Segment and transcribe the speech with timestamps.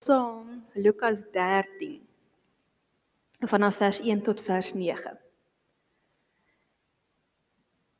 [0.00, 2.00] saam Lukas 13
[3.52, 5.12] vanaf vers 1 tot vers 9.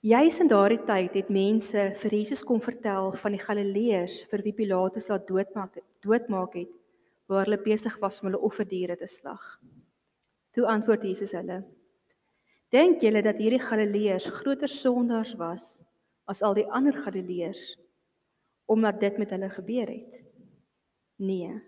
[0.09, 4.57] Juis in daardie tyd het mense vir Jesus kom vertel van die Galileërs vir wie
[4.57, 6.73] Pilatus laat doodmaak doodmaak het
[7.29, 9.61] waar hulle besig was om hulle offerdiere te slag.
[10.57, 11.61] Toe antwoord Jesus hulle:
[12.73, 15.75] Dink julle dat hierdie Galileërs groter sondaars was
[16.25, 17.75] as al die ander Galileërs
[18.73, 20.23] omdat dit met hulle gebeur het?
[21.21, 21.61] Nee.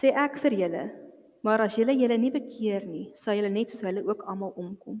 [0.00, 0.84] Sê ek vir julle,
[1.44, 5.00] maar as julle julle nie bekeer nie, sal julle net soos hulle ook almal omkom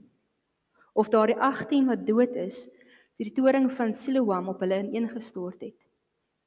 [1.00, 5.76] of daardie 18 wat dood is deur die toring van Siloam op hulle ineengestort het.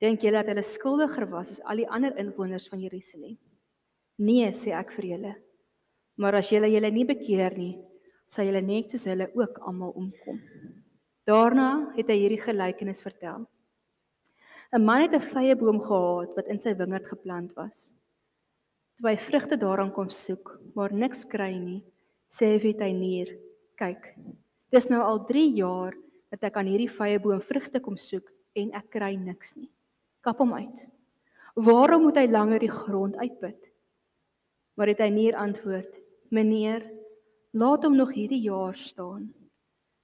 [0.02, 3.38] Dink julle dat hulle skuldiger was as al die ander inwoners van Jerusalem?
[4.18, 5.34] Nee, sê ek vir julle.
[6.18, 7.76] Maar as julle julle nie bekeer nie,
[8.28, 10.42] sal julle net soos hulle ook almal omkom.
[11.30, 13.46] Daarna het hy hierdie gelykenis vertel.
[14.74, 17.94] 'n Man het 'n vrye boom gehad wat in sy wingerd geplant was.
[19.00, 21.82] Toe hy vrugte daaraan kom soek, maar niks kry nie,
[22.30, 23.32] sê hy vir hy nier
[23.82, 24.12] kyk.
[24.74, 25.96] Dis nou al 3 jaar
[26.34, 29.72] dat ek aan hierdie vrye boom vrugte kom soek en ek kry niks nie.
[30.26, 30.86] Kap hom uit.
[31.58, 33.58] Waarom moet hy langer die grond uitput?
[34.78, 35.98] Maar het hy neer antwoord:
[36.30, 36.86] "Meneer,
[37.54, 39.34] laat hom nog hierdie jaar staan.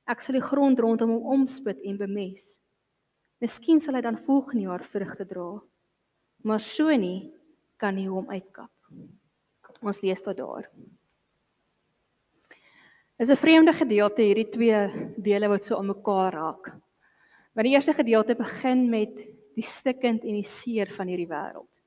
[0.10, 2.60] Ek sal die grond rondom hom omspit en bemes.
[3.42, 5.62] Miskien sal hy dan volgende jaar vrugte dra.
[6.44, 7.32] Maar so nie
[7.78, 8.70] kan hy hom uitkap."
[9.82, 10.70] Ons lees tot daar
[13.20, 16.72] is 'n vreemde gedeelte hierdie twee dele wat so aan mekaar raak.
[17.54, 21.82] Maar die eerste gedeelte begin met die stikkend en die seer van hierdie wêreld.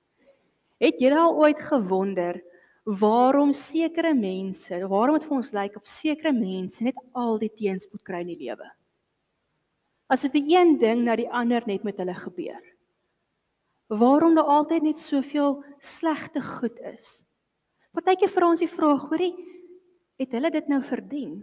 [0.79, 2.43] Het julle al ooit gewonder
[2.85, 8.03] waarom sekere mense, waarom dit vir ons lyk op sekere mense net al die teenspoed
[8.03, 8.69] kry in die lewe?
[10.07, 12.72] Asof die een ding na die ander net met hulle gebeur.
[13.87, 17.23] Waarom daar altyd net soveel slegte goed is?
[17.93, 19.35] Partykeer vra ons die vraag, hoorie,
[20.21, 21.43] het hulle dit nou verdien?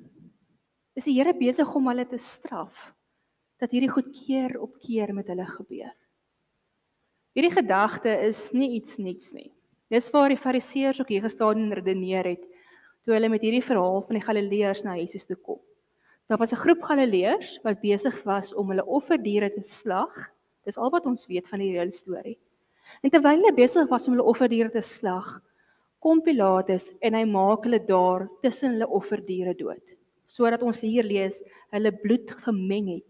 [0.98, 2.94] Is die Here besig om hulle te straf
[3.60, 5.94] dat hierdie goed keer op keer met hulle gebeur?
[7.38, 9.52] Hierdie gedagte is nie iets niets nie.
[9.94, 12.46] Dis waar die Fariseërs ook hier gestaan en redeneer het
[13.06, 15.62] toe hulle met hierdie verhaal van die Galileërs na Jesus toe kom.
[16.30, 20.32] Daar was 'n groep Galileërs wat besig was om hulle offerdiere te slag.
[20.68, 22.38] Dis al wat ons weet van die hele storie.
[23.04, 25.38] En terwyl hulle besig was om hulle offerdiere te slag,
[26.00, 29.84] kom Pilatus en hy maak hulle daar tussen hulle offerdiere dood.
[30.30, 31.42] Sodat ons hier lees
[31.74, 33.08] hulle bloed gemeng het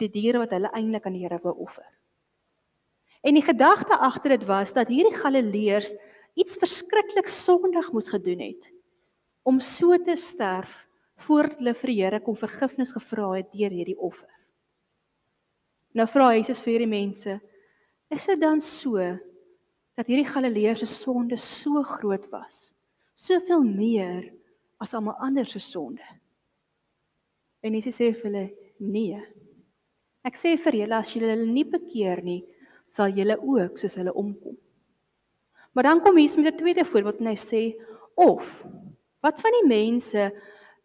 [0.00, 1.86] die diere wat hulle eintlik aan die Here wou offer.
[3.24, 5.94] En die gedagte agter dit was dat hierdie Galileërs
[6.34, 8.70] iets verskriklik sondig moes gedoen het
[9.44, 10.86] om so te sterf
[11.26, 14.33] voordat hulle vir die Here kom vergifnis gevra het deur hierdie offer.
[15.94, 17.40] Nou vra Jesus vir hierdie mense:
[18.10, 18.98] "Is dit dan so
[19.94, 22.72] dat hierdie Galileëse sonde so groot was,
[23.14, 24.32] soveel meer
[24.82, 26.02] as almal ander se sonde.
[27.62, 28.44] En Jesus sê vir hulle:
[28.78, 29.20] "Nee.
[30.24, 32.42] Ek sê vir julle as julle hulle nie bekeer nie,
[32.88, 34.56] sal julle ook soos hulle omkom."
[35.74, 37.62] Maar dan kom Jesus met 'n tweede voorbeeld en hy sê:
[38.16, 38.66] "Of
[39.22, 40.32] wat van die mense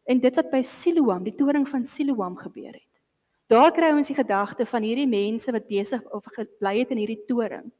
[0.06, 2.89] en dit wat by Siloam, die toring van Siloam gebeur het?"
[3.50, 7.24] Daar kry ons die gedagte van hierdie mense wat besig of gebly het in hierdie
[7.26, 7.72] toring.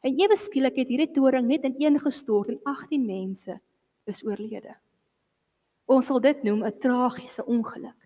[0.00, 3.58] En ewe skielik het hierdie toring net ineengestort en 18 mense
[4.08, 4.72] is oorlede.
[5.84, 7.98] Ons sal dit noem 'n tragiese ongeluk.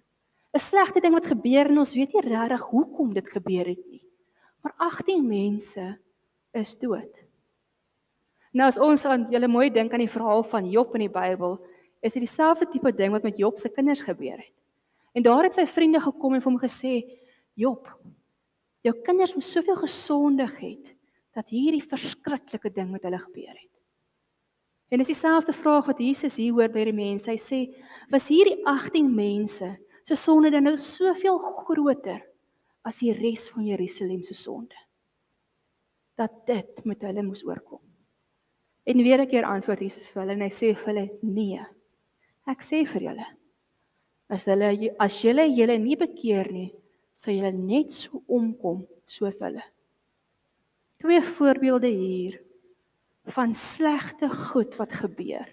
[0.54, 4.02] 'n Slegte ding wat gebeur en ons weet nie regtig hoekom dit gebeur het nie.
[4.62, 5.98] Maar 18 mense
[6.52, 7.14] is dood.
[8.52, 11.60] Nou as ons aan julle mooi dink aan die verhaal van Job in die Bybel,
[12.00, 14.52] is dit dieselfde tipe ding wat met Job se kinders gebeur het.
[15.16, 16.94] En daar het sy vriende gekom en vir hom gesê:
[17.56, 17.88] "Job,
[18.84, 20.96] jou kinders moes soveel gesondig het
[21.36, 23.72] dat hierdie verskriklike ding met hulle gebeur het.
[24.88, 27.28] En dis dieselfde vraag wat Jesus hier hoor by die mense.
[27.28, 27.60] Hy sê,
[28.12, 29.72] was hierdie 18 mense
[30.06, 32.22] se sonde dan nou soveel groter
[32.86, 34.78] as die res van Jerusalem se sonde?
[36.16, 37.82] Dat dit met hulle moes oorkom.
[38.86, 41.60] En weer 'n keer antwoord Jesus vir hulle en hy sê vir hulle: "Nee.
[42.46, 43.26] Ek sê vir julle,
[44.28, 46.70] as hulle as julle julle nie bekeer nie,
[47.16, 49.62] sal julle net so omkom soos hulle."
[51.02, 52.40] Twee voorbeelde hier
[53.26, 55.46] van slegte goed wat gebeur.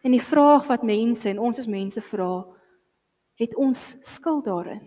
[0.00, 2.46] En die vraag wat mense en ons as mense vra,
[3.40, 4.82] het ons skuld daarin?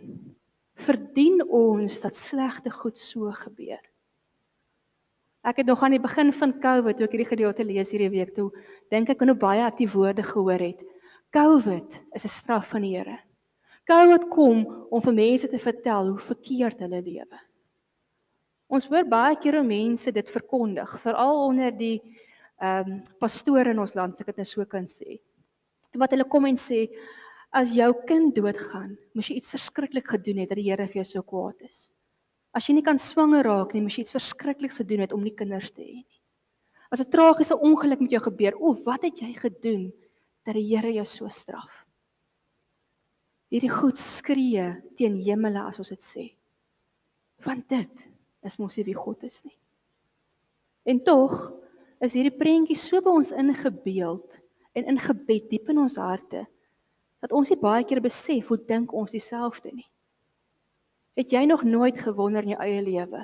[0.73, 3.81] Verdien ons dat slegte goed so gebeur?
[5.43, 8.31] Ek het nog aan die begin van COVID, toe ek hierdie gedeelte lees hierdie week
[8.35, 8.47] toe,
[8.89, 10.79] dink ek hoe baie ek die woorde gehoor het.
[11.33, 13.17] COVID is 'n straf van die Here.
[13.89, 17.39] COVID kom om vir mense te vertel hoe verkeerd hulle lewe.
[18.69, 22.01] Ons hoor baie keer hoe mense dit verkondig, veral onder die
[22.61, 25.19] ehm um, pastore in ons land, as ek dit nou so kan sê.
[25.93, 26.87] Wat hulle kom en sê,
[27.51, 31.05] as jou kind doodgaan, moes jy iets verskriklik gedoen het dat die Here vir jou
[31.05, 31.91] so kwaad is.
[32.53, 35.35] As jy nie kan swanger raak nie, moes jy iets verskrikliks gedoen het om nie
[35.35, 36.21] kinders te hê nie.
[36.91, 39.91] As 'n tragiese ongeluk met jou gebeur, o, wat het jy gedoen
[40.43, 41.83] dat die Here jou so straf?
[43.53, 46.23] Hierdie goed skree teen hemele as ons dit sê.
[47.45, 48.07] Want dit
[48.43, 49.55] is mos nie wie God is nie.
[50.89, 51.35] En tog
[52.03, 54.39] is hierdie prentjie so by ons ingebeeld
[54.73, 56.47] en ingebed diep in ons harte
[57.23, 59.87] dat ons nie baie keer besef hoe dink ons dieselfde nie.
[61.15, 63.21] Het jy nog nooit gewonder in jou eie lewe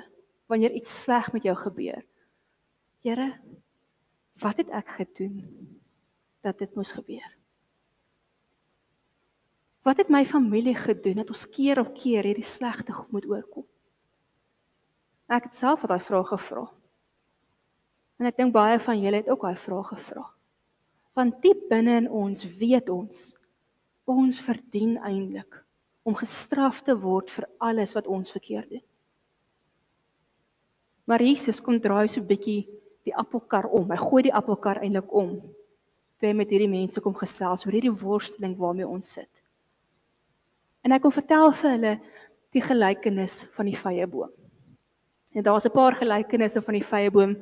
[0.48, 2.00] wanneer iets sleg met jou gebeur?
[3.04, 3.28] Here,
[4.40, 5.42] wat het ek gedoen
[6.40, 7.28] dat dit moes gebeur?
[9.82, 13.64] Wat het my familie gedoen dat ons keer op keer hierdie slegte moet oorkom?
[15.30, 16.66] Ek het self daai vraag gevra.
[18.20, 20.26] En ek dink baie van julle het ook daai vraag gevra.
[21.16, 23.30] Want diep binne in ons weet ons
[24.10, 25.60] ons verdien eintlik
[26.02, 28.82] om gestraf te word vir alles wat ons verkeerd doen.
[31.06, 32.66] Maar Jesus kom draai so 'n bietjie
[33.04, 33.90] die appelkar om.
[33.90, 35.40] Hy gooi die appelkar eintlik om.
[36.20, 39.30] Hy met hierdie mense kom gesels oor hierdie worsteling waarmee ons sit.
[40.84, 41.94] En hy kom vertel vir hulle
[42.56, 44.32] die gelykenis van die vrye boom.
[45.32, 47.36] En daar's 'n paar gelykenisse van die vrye boom.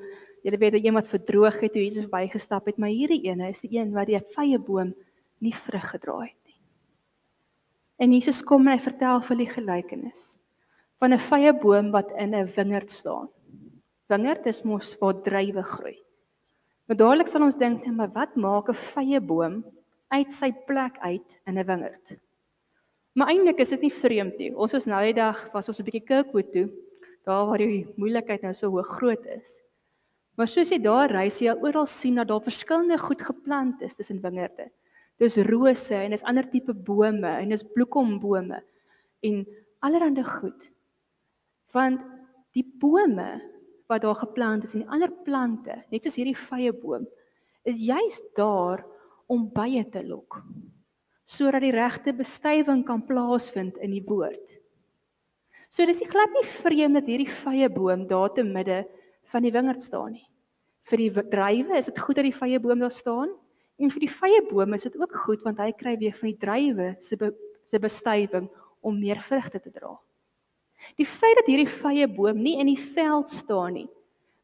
[0.44, 3.78] Jy weet dat iemand verdroog het toe Jesus verbygestap het, maar hierdie ene is die
[3.78, 4.94] een wat die vrye boom
[5.40, 6.60] nie vrug gedra het nie.
[7.98, 10.38] En Jesus kom en hy vertel vir die gelykenis
[11.00, 13.28] van 'n vrye boom wat in 'n wingerd staan
[14.08, 15.96] wingerd is mos waar druiwe groei.
[16.88, 19.64] Maar dadelik sal ons dink, maar wat maak 'n vrye boom
[20.08, 22.16] uit sy plek uit in 'n wingerd?
[23.12, 24.54] Maar eintlik is dit nie vreemd nie.
[24.56, 26.70] Ons was nou die dag was ons 'n bietjie Kirkwood toe,
[27.24, 29.60] daar waar die moeilikheid nou so hoog groot is.
[30.36, 33.94] Maar soos jy daar ry, sien jy oral sien dat daar verskillende goed geplant is
[33.94, 34.70] tussen wingerde.
[35.18, 38.62] Dis rose en dis ander tipe bome en dis bloekombome
[39.20, 39.46] en
[39.80, 40.70] allerlei goed.
[41.72, 42.00] Want
[42.54, 43.40] die bome
[43.88, 47.06] wat daar geplant is en die ander plante, net soos hierdie vrye boom,
[47.64, 48.84] is juis daar
[49.28, 50.42] om bye te lok
[51.28, 54.54] sodat die regte bestuiving kan plaasvind in die boord.
[55.68, 58.78] So dis nie glad nie vreemd dat hierdie vrye boom daar te midde
[59.28, 60.24] van die wingerd staan nie.
[60.88, 63.34] Vir die druiwe is dit goed dat die vrye boom daar staan
[63.76, 66.40] en vir die vrye boom is dit ook goed want hy kry weer van die
[66.40, 67.20] druiwe se
[67.68, 68.48] se bestuiving
[68.80, 69.92] om meer vrugte te dra.
[70.98, 73.88] Die feit dat hierdie vrye boom nie in die veld staan nie,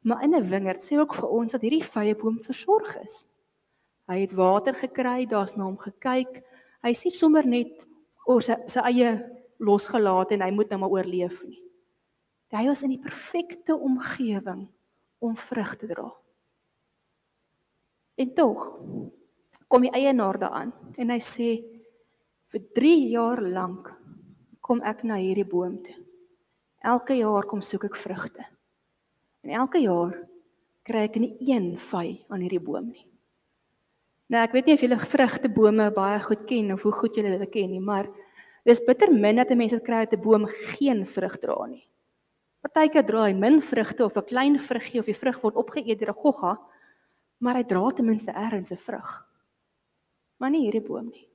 [0.03, 3.27] maar in 'n wingerd sê ook vir ons dat hierdie vrye boom versorg is.
[4.09, 6.43] Hy het water gekry, daar's na hom gekyk.
[6.83, 7.87] Hy sê sommer net
[8.27, 9.15] oor sy, sy eie
[9.59, 11.61] losgelaat en hy moet nou maar oorleef nie.
[12.55, 14.69] Hy was in die perfekte omgewing
[15.19, 16.07] om vrug te dra.
[18.15, 18.67] En tog
[19.67, 21.49] kom die eienaar daaraan en hy sê
[22.53, 23.91] vir 3 jaar lank
[24.63, 26.04] kom ek na hierdie boom toe.
[26.85, 28.45] Elke jaar kom soek ek vrugte.
[29.41, 30.13] En elke jaar
[30.85, 33.07] kry ek nie een vy aan hierdie boom nie.
[34.29, 37.53] Nou ek weet nie of julle vrugtebome baie goed ken of hoe goed julle dit
[37.55, 38.11] ken nie, maar
[38.69, 40.45] dis bitter min dat 'n mens dit kry dat 'n boom
[40.77, 41.89] geen vrug dra nie.
[42.61, 46.13] Partyke dra hy min vrugte of 'n klein vruggie of die vrug word opgeëet deur
[46.13, 46.59] 'n gogga,
[47.41, 49.25] maar hy dra ten minste ergens 'n vrug.
[50.39, 51.29] Maar nie hierdie boom nie.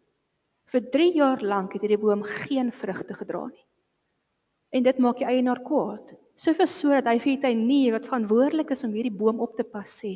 [0.66, 3.69] Vir 3 jaar lank het hierdie boom geen vrugte gedra nie
[4.70, 6.14] en dit maak die eienaar kwaad.
[6.40, 9.66] Soveel so dat hy vir die tuinier wat verantwoordelik is om hierdie boom op te
[9.68, 10.16] pas sê,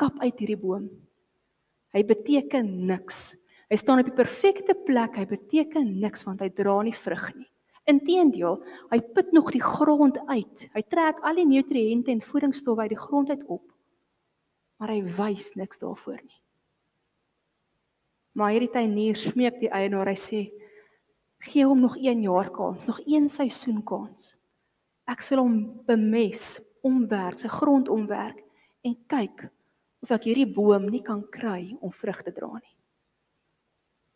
[0.00, 0.90] kap uit hierdie boom.
[1.94, 3.32] Hy beteken niks.
[3.70, 7.48] Hy staan op die perfekte plek, hy beteken niks want hy dra nie vrug nie.
[7.88, 8.58] Inteendeel,
[8.90, 10.66] hy put nog die grond uit.
[10.72, 13.64] Hy trek al die nutriënte en voedingsstowwe uit die grond uit op.
[14.80, 16.40] Maar hy wys niks daarvoor nie.
[18.34, 20.40] Maar hierdie tuinier smeek die eienaar, hy sê,
[21.44, 24.32] Gee hom nog 1 jaar kans, nog 1 seisoen kans.
[25.04, 28.40] Ek sal hom bemes, omwerk, sy grond omwerk
[28.84, 29.48] en kyk
[30.04, 32.76] of ek hierdie boom nie kan kry om vrug te dra nie.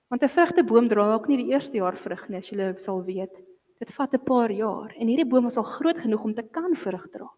[0.08, 3.34] Want 'n vrugteboom dra ook nie die eerste jaar vrug nie, as jy sal weet.
[3.78, 6.74] Dit vat 'n paar jaar en hierdie boom is al groot genoeg om te kan
[6.74, 7.28] vrug dra.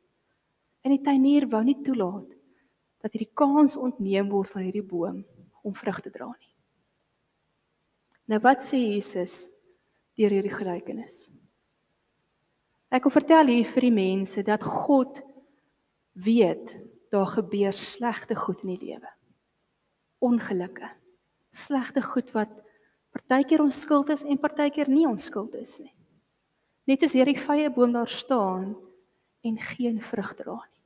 [0.82, 2.30] En die tuinier wou nie toelaat
[3.02, 5.24] dat hierdie kans ontneem word van hierdie boom
[5.62, 6.54] om vrug te dra nie.
[8.24, 9.50] Nou wat sê Jesus
[10.18, 11.28] deur hierdie gelykenis.
[12.90, 15.20] Ek wil vertel hier vir die mense dat God
[16.18, 16.74] weet
[17.14, 19.12] daar gebeur slegte goed in die lewe.
[20.18, 20.90] Ongelukke.
[21.54, 22.50] Slegte goed wat
[23.14, 25.94] partykeer onskuld is en partykeer nie onskuld is nie.
[26.90, 28.74] Net soos hierdie vrye boom daar staan
[29.46, 30.80] en geen vrug dra nie.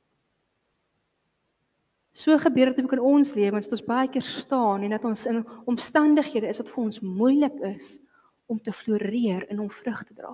[2.15, 5.25] So gebeur dit ook in ons lewens dat ons baie keer staan en dat ons
[5.27, 7.97] in omstandighede is wat vir ons moeilik is
[8.45, 10.33] om te floreer en om vrug te dra.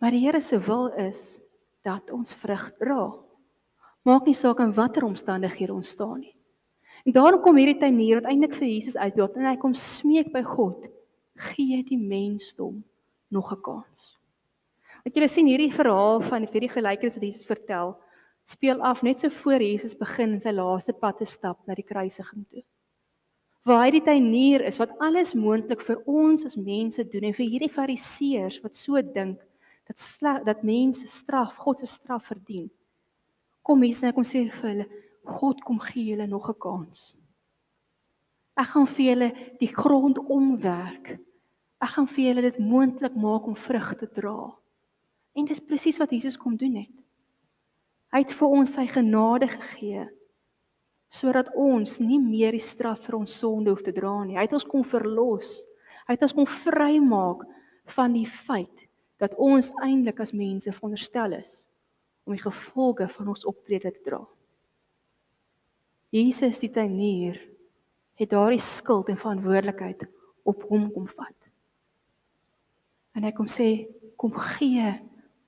[0.00, 1.38] Maar die Here se wil is
[1.82, 3.12] dat ons vrug dra.
[4.04, 6.34] Maak nie saak in watter omstandighede ons staan nie.
[7.04, 10.42] En daarom kom hierdie tuinier wat eintlik vir Jesus uitbeeld en hy kom smeek by
[10.44, 10.86] God,
[11.50, 12.82] gee die mensdom
[13.28, 14.16] nog 'n kans.
[15.04, 17.96] Wat julle sien hierdie verhaal van hierdie gelykenis wat Jesus vertel,
[18.44, 22.46] speel af net so voor Jesus begin sy laaste pad te stap na die kruisiging
[22.50, 22.62] toe.
[23.64, 27.46] Waar hy die tuinier is wat alles moontlik vir ons as mense doen en vir
[27.48, 29.40] hierdie fariseërs wat so dink
[29.88, 32.70] dat dat mense straf, God se straf verdien.
[33.64, 34.86] Kom hier sê kom sê vir hulle,
[35.24, 37.16] God kom gee julle nog 'n kans.
[38.56, 39.28] Ek gaan vir julle
[39.60, 41.18] die grond omwerk.
[41.80, 44.52] Ek gaan vir julle dit moontlik maak om vrug te dra.
[45.34, 46.94] En dis presies wat Jesus kom doen het.
[48.12, 50.08] Hy het vir ons sy genade gegee
[51.14, 54.34] sodat ons nie meer die straf vir ons sonde hoef te dra nie.
[54.38, 55.60] Hy het ons kom verlos.
[56.08, 57.44] Hy het ons kom vrymaak
[57.94, 58.88] van die feit
[59.22, 61.62] dat ons eintlik as mense veronderstel is
[62.24, 64.20] om die gevolge van ons optrede te dra.
[66.14, 67.38] Jesus die tuinier
[68.18, 70.06] het daardie skuld en verantwoordelikheid
[70.48, 71.38] op hom kom vat.
[73.14, 73.86] En hy kom sê
[74.18, 74.90] kom gee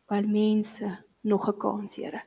[0.07, 0.87] al mense
[1.27, 2.23] nog 'n kans, Here.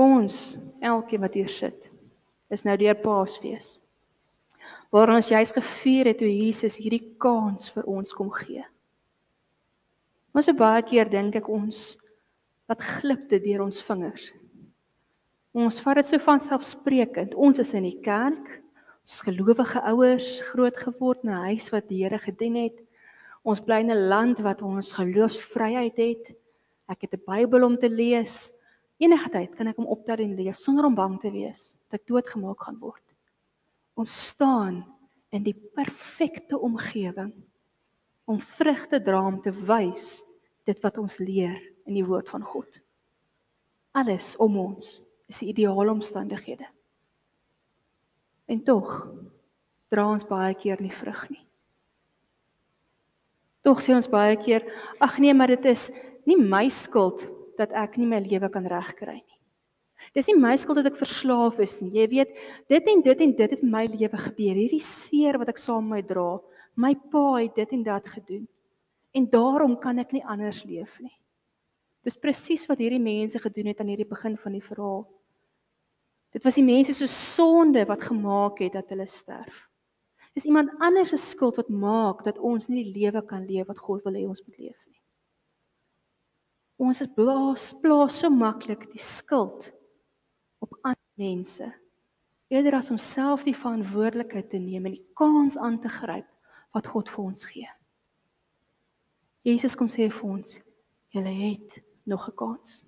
[0.00, 1.90] Ons, elkeen wat hier sit,
[2.48, 3.76] is nou deur Paasfees
[4.90, 8.64] waar ons juis gevier het hoe Jesus hierdie kans vir ons kom gee.
[10.34, 11.94] Maar so baie keer dink ek ons
[12.70, 14.30] wat glip dit deur ons vingers.
[15.54, 17.34] Ons vat dit so van selfsprekend.
[17.34, 18.60] Ons is in die kerk,
[19.02, 22.78] ons gelowige ouers groot geword in 'n huis wat die Here gedien het.
[23.42, 26.34] Ons bly in 'n land wat ons geloofsvryheid het.
[26.88, 28.52] Ek het 'n Bybel om te lees.
[29.00, 32.10] Enige tyd kan ek hom optel en lees sonder om bang te wees dat ek
[32.10, 33.04] doodgemaak gaan word
[34.00, 34.80] ons staan
[35.30, 37.32] in die perfekte omgewing
[38.30, 40.20] om vrug te dra om te wys
[40.68, 42.80] dit wat ons leer in die woord van God.
[43.96, 46.66] Alles om ons is die ideale omstandighede.
[48.50, 49.08] En tog
[49.90, 51.42] dra ons baie keer nie vrug nie.
[53.66, 54.64] Tog sê ons baie keer,
[55.02, 55.88] ag nee, maar dit is
[56.24, 57.26] nie my skuld
[57.60, 59.38] dat ek nie my lewe kan regkry nie.
[60.16, 61.92] Dis nie my skuld dat ek verslaaf is nie.
[62.00, 62.38] Jy weet,
[62.72, 64.56] dit en dit en dit het my lewe gebeur.
[64.58, 66.30] Hierdie seer wat ek saam met my dra,
[66.80, 68.48] my pa het dit en dat gedoen.
[69.14, 71.14] En daarom kan ek nie anders leef nie.
[72.06, 75.04] Dis presies wat hierdie mense gedoen het aan hierdie begin van die verhaal.
[76.34, 79.66] Dit was die mense se sonde wat gemaak het dat hulle sterf.
[80.34, 83.82] Dis iemand anders se skuld wat maak dat ons nie die lewe kan leef wat
[83.82, 84.89] God wil hê ons moet leef nie.
[86.80, 89.68] Ons is blaas plaas so maklik die skuld
[90.64, 91.68] op ander mense
[92.50, 96.26] eerder as om self die verantwoordelikheid te neem en die kans aan te gryp
[96.74, 97.68] wat God vir ons gee.
[99.46, 100.58] Jesus kom sê vir ons,
[101.14, 102.84] julle het nog 'n kans.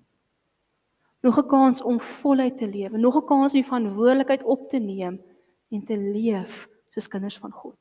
[1.21, 4.79] Nog 'n kans om voluit te lewe, nog 'n kans om die verantwoordelikheid op te
[4.79, 5.21] neem
[5.71, 7.77] en te leef soos kinders van God.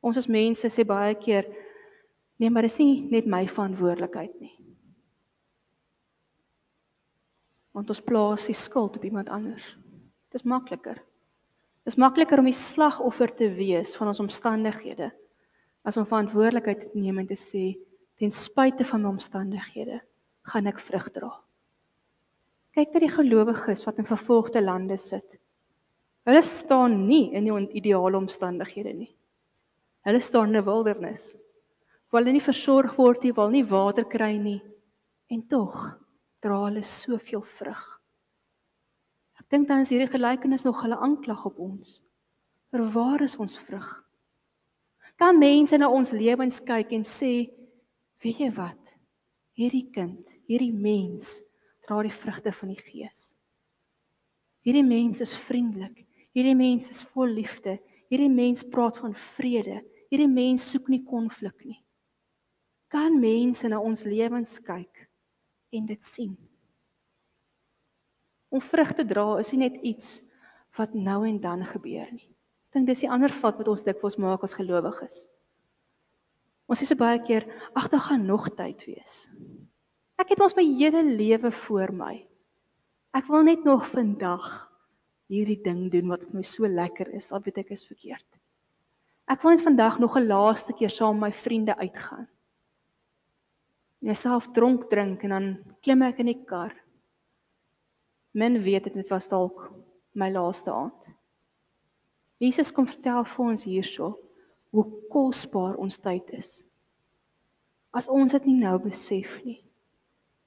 [0.00, 1.44] Ons as mense sê baie keer,
[2.40, 4.54] nee, maar dis nie net my verantwoordelikheid nie.
[7.76, 9.64] want ons plaas die skuld op iemand anders.
[10.34, 10.98] Dis makliker.
[11.86, 15.10] Dis makliker om die slagoffer te wees van ons omstandighede
[15.86, 17.70] as om verantwoordelikheid te neem en te sê
[18.20, 20.02] ten spyte van my omstandighede
[20.52, 21.30] gaan ek vrug dra.
[22.76, 25.38] Kyk na die gelowiges wat in vervolgde lande sit.
[26.28, 29.10] Hulle staan nie in die ideale omstandighede nie.
[30.04, 31.32] Hulle staan in 'n wildernis.
[32.10, 34.60] Waar hulle nie versorg word nie, wil nie water kry nie
[35.30, 35.76] en tog
[36.42, 37.82] dra hulle soveel vrug.
[39.38, 42.00] Ek dink dan is hierdie gelykenis nog hulle aanklag op ons.
[42.70, 43.88] Maar waar is ons vrug?
[45.18, 47.50] Kan mense na ons lewens kyk en sê,
[48.24, 48.94] weet jy wat?
[49.58, 51.38] Hierdie kind, hierdie mens
[51.86, 53.30] dra die vrugte van die Gees.
[54.64, 56.06] Hierdie mens is vriendelik.
[56.36, 57.78] Hierdie mens is vol liefde.
[58.10, 59.80] Hierdie mens praat van vrede.
[60.12, 61.78] Hierdie mens soek nie konflik nie.
[62.90, 65.06] Kan mense na ons lewens kyk
[65.70, 66.32] en dit sien.
[68.50, 70.18] Om vrug te dra is nie net iets
[70.78, 72.26] wat nou en dan gebeur nie.
[72.70, 75.22] Ek dink dis die ander fout wat ons dikwels maak as gelowiges.
[76.70, 79.24] Ons sê so baie keer, ag, daar gaan nog tyd wees.
[80.18, 82.16] Ek het mos my hele lewe voor my.
[83.14, 84.46] Ek wil net nog vandag
[85.30, 88.26] hierdie ding doen wat vir my so lekker is, al weet ek is verkeerd.
[89.30, 92.26] Ek wil net vandag nog 'n laaste keer saam met my vriende uitgaan.
[94.00, 95.48] Myself dronk drink en dan
[95.84, 96.72] klim ek in die kar.
[98.32, 99.66] Men weet dit was dalk
[100.16, 100.96] my laaste aand.
[102.40, 104.14] Jesus kom vertel vir ons hierso
[104.72, 106.60] hoe kosbaar ons tyd is.
[107.92, 109.58] As ons dit nie nou besef nie.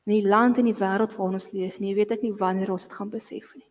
[0.08, 2.88] In die land en die wêreld waarin ons leef, nie weet ek nie wanneer ons
[2.88, 3.68] dit gaan besef nie.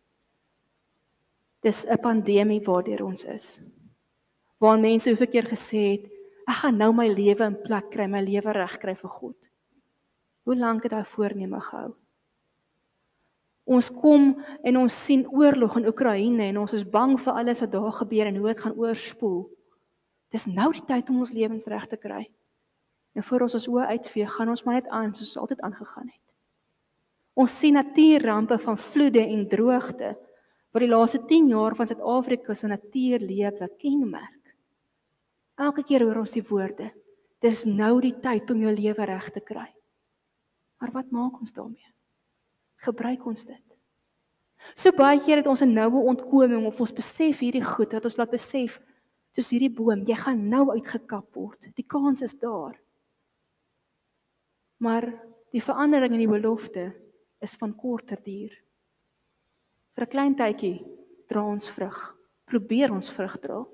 [1.63, 3.61] Dis 'n pandemie waardeur ons is.
[4.59, 6.05] Waar mense hoeveel keer gesê het,
[6.47, 9.52] ek gaan nou my lewe in plek kry, my lewe reg kry vir God.
[10.43, 11.93] Hoe lank het daai voorneme gehou?
[13.63, 14.33] Ons kom
[14.63, 18.27] en ons sien oorlog in Oekraïne en ons is bang vir alles wat daar gebeur
[18.27, 19.45] en hoe dit gaan oorspoel.
[20.35, 22.25] Dis nou die tyd om ons lewens reg te kry.
[23.15, 26.09] En voor ons ons oë uitvee, gaan ons maar net aan soos ons altyd aangegaan
[26.09, 26.21] het.
[27.39, 30.11] Ons sien natuurrampe van vloede en droogte
[30.73, 34.55] wat die laaste 10 jaar van Suid-Afrika se natuurlewe kenmerk.
[35.61, 36.89] Elke keer hoor ons die woorde:
[37.45, 39.69] Dis nou die tyd om jou lewe reg te kry.
[40.83, 41.93] Maar wat maak ons daarmee?
[42.83, 43.75] Gebruik ons dit?
[44.75, 48.17] So baie keer het ons 'n noue ontkoming of ons besef hierdie goed wat ons
[48.17, 48.81] laat besef
[49.31, 51.71] soos hierdie boom, jy gaan nou uitgekap word.
[51.75, 52.75] Die kans is daar.
[54.77, 55.07] Maar
[55.51, 56.93] die verandering in die belofte
[57.39, 58.51] is van korter duur.
[59.95, 60.83] Vir 'n klein tydjie
[61.29, 62.17] dra ons vrug.
[62.45, 63.65] Probeer ons vrug dra.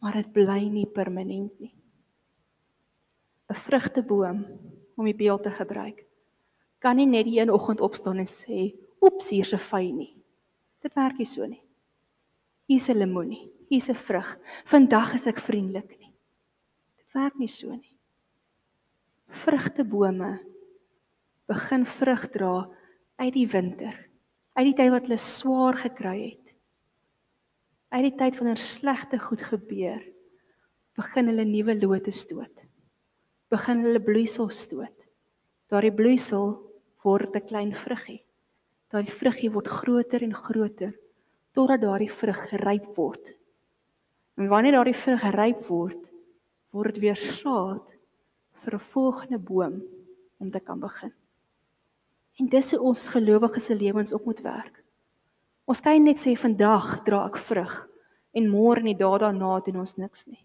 [0.00, 1.74] Maar dit bly nie permanent nie.
[3.50, 4.46] 'n Vrugteboom
[4.96, 6.04] om die beeld te gebruik.
[6.78, 10.16] Kan nie net die een oggend opstaan en sê, "Oeps, hier's 'n vy nie."
[10.82, 11.62] Dit werk nie so nie.
[12.66, 14.38] Hier's 'n lemoenie, hier's 'n vrug.
[14.64, 16.12] Vandag is ek vriendelik nie.
[16.96, 17.96] Dit werk nie so nie.
[19.28, 20.40] Vrugtebome
[21.46, 22.70] begin vrug dra
[23.16, 24.08] uit die winter,
[24.52, 26.54] uit die tyd wat hulle swaar gekry het.
[27.88, 30.02] Uit die tyd wanneer slegte goed gebeur,
[30.96, 32.63] begin hulle nuwe lote stoot
[33.54, 35.06] begin hulle bloeisel stoot.
[35.70, 36.58] Daardie bloeisel
[37.04, 38.22] word 'n klein vruggie.
[38.90, 40.94] Daardie vruggie word groter en groter
[41.54, 43.34] totdat daardie vrug ryp word.
[44.36, 46.10] En wanneer daardie vrug ryp word,
[46.72, 47.86] word dit weer saad
[48.64, 49.82] vir 'n volgende boom
[50.38, 51.12] om te kan begin.
[52.38, 54.82] En dis hoe ons gelowiges se lewens op moet werk.
[55.64, 57.88] Ons kan net sê vandag dra ek vrug
[58.32, 60.44] en môre en die dae daarna doen ons niks nie.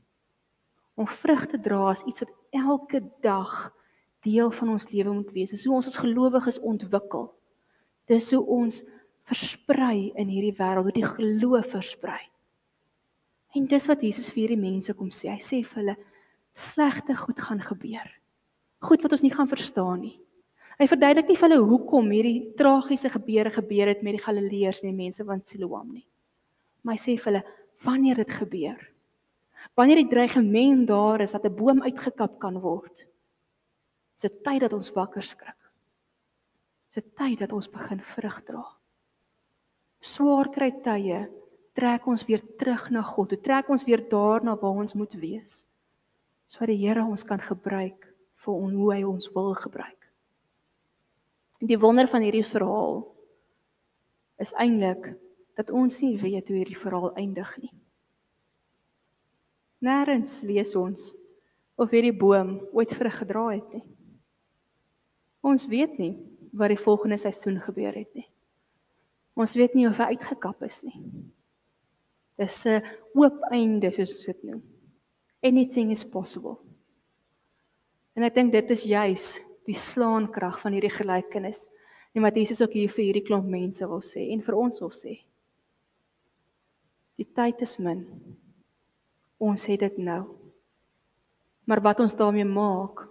[1.00, 3.54] Om vrug te dra is iets wat elke dag
[4.28, 5.54] deel van ons lewe moet wees.
[5.54, 7.30] Dis hoe ons as gelowiges ontwikkel.
[8.12, 8.82] Dis hoe ons
[9.30, 12.20] versprei in hierdie wêreld, hoe die geloof versprei.
[13.56, 15.32] En dis wat Jesus vir hierdie mense kom sê.
[15.32, 15.96] Hy sê vir hulle
[16.58, 18.10] slegte goed gaan gebeur.
[18.84, 20.18] Goed wat ons nie gaan verstaan nie.
[20.80, 24.94] Hy verduidelik nie vir hulle hoekom hierdie tragiese gebeure gebeur het met die Galileërs en
[24.94, 26.06] die mense van Siloam nie.
[26.84, 27.42] Maar hy sê vir hulle
[27.84, 28.80] wanneer dit gebeur,
[29.74, 33.06] Wanneer die dreigement daar is dat 'n boom uitgekap kan word,
[34.16, 35.72] is dit tyd dat ons wakker skrik.
[36.90, 38.66] Is dit tyd dat ons begin vrug dra.
[40.00, 41.30] Swaar kry tye
[41.80, 43.30] trek ons weer terug na God.
[43.30, 45.64] Dit trek ons weer daarna waar ons moet wees.
[46.50, 48.08] Sodat die Here ons kan gebruik
[48.44, 50.10] vir on, hoe hy ons wil gebruik.
[51.60, 53.04] Die wonder van hierdie verhaal
[54.40, 55.12] is eintlik
[55.60, 57.74] dat ons nie weet hoe hierdie verhaal eindig nie.
[59.80, 61.12] Nêrens lees ons
[61.80, 63.86] of hierdie boom ooit vrug gedra het nie.
[65.46, 66.14] Ons weet nie
[66.52, 68.28] wat die volgende seisoen gebeur het nie.
[69.40, 71.00] Ons weet nie of hy uitgekap is nie.
[72.40, 72.84] Dis 'n
[73.16, 74.64] oop einde soos ons dit noem.
[75.44, 76.58] Anything is possible.
[78.16, 81.68] En ek dink dit is juis die slaankrag van hierdie gelykenis.
[82.16, 84.92] En wat Jesus ook hier vir hierdie klomp mense wil sê en vir ons wil
[84.92, 85.20] sê.
[87.16, 88.06] Die tyd is min.
[89.40, 90.24] Ons het dit nou.
[91.70, 93.08] Maar wat ons daarmee maak,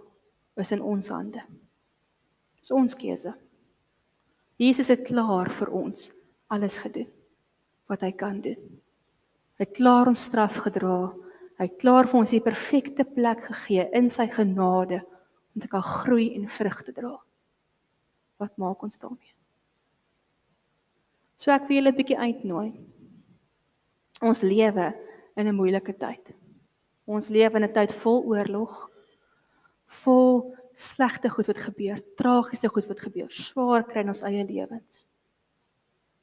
[0.59, 1.41] is in ons hande.
[2.59, 3.31] Dis ons keuse.
[4.59, 6.09] Jesus het klaar vir ons
[6.51, 7.07] alles gedoen
[7.89, 8.59] wat hy kan doen.
[9.57, 11.09] Hy het klaar ons straf gedra.
[11.59, 15.01] Hy het klaar vir ons die perfekte plek gegee in sy genade
[15.55, 17.15] om te kan groei en vrug te dra.
[18.39, 19.33] Wat maak ons daarmee?
[21.39, 22.69] So ek wil julle 'n bietjie uitnooi.
[24.21, 24.93] Ons lewe
[25.39, 26.33] in 'n moeilike tyd.
[27.07, 28.89] Ons leef in 'n tyd vol oorlog,
[30.03, 35.05] vol slegte goed wat gebeur, tragiese goed wat gebeur, swaar kry in ons eie lewens.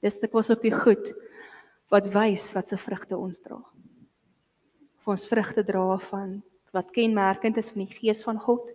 [0.01, 1.13] Dis dit was ook die goed
[1.91, 3.59] wat wys wat se vrugte ons dra.
[4.99, 8.71] Of ons vrugte dra van wat kenmerkend is van die gees van God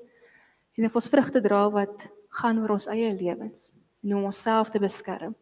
[0.77, 2.10] en of ons vrugte dra wat
[2.41, 3.73] gaan oor ons eie lewens
[4.04, 5.36] en om onsself te beskerm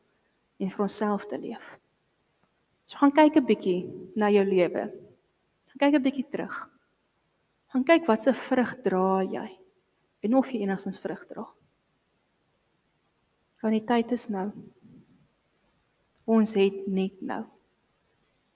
[0.60, 1.79] en vir onsself te leef.
[2.90, 3.80] So gaan kyk 'n bietjie
[4.18, 4.90] na jou lewe.
[5.70, 6.58] Gaan kyk 'n bietjie terug.
[7.70, 9.50] Gaan kyk wat se vrug dra jy?
[10.20, 11.46] en of jy enigstens vrug dra.
[13.60, 14.48] Want die tyd is nou.
[16.30, 17.44] Ons het net nou.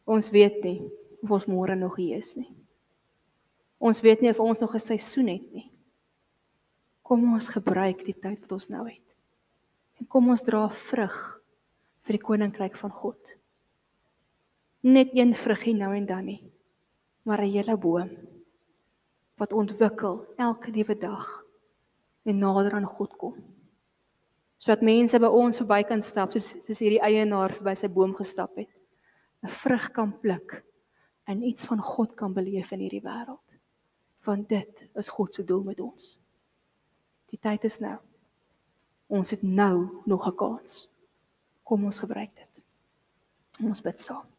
[0.08, 0.80] Ons weet nie
[1.24, 2.50] of ons môre nog hier is nie.
[3.84, 5.72] Ons weet nie of ons nog 'n seisoen het nie.
[7.04, 9.16] Kom ons gebruik die tyd wat ons nou het.
[10.00, 11.42] En kom ons dra vrug
[12.04, 13.20] vir die koninkryk van God.
[14.84, 16.52] Net een vruggie nou en dan nie,
[17.24, 18.10] maar 'n hele boom
[19.40, 21.44] wat ontwikkel elke liewe dag
[22.24, 23.36] en nader aan God kom.
[24.58, 28.56] Sodat mense by ons verby kan stap soos soos hierdie eienaar verby sy boom gestap
[28.56, 28.70] het.
[29.44, 30.64] 'n Vrug kan pluk
[31.24, 33.58] en iets van God kan beleef in hierdie wêreld.
[34.24, 36.20] Want dit is God se doel met ons.
[37.30, 37.98] Die tyd is nou.
[39.08, 40.90] Ons het nou nog 'n kans.
[41.64, 42.64] Kom ons gebruik dit.
[43.64, 44.33] Ons bid saam.